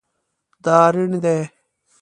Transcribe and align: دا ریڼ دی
دا 0.63 0.77
ریڼ 0.93 1.07
دی 1.23 1.37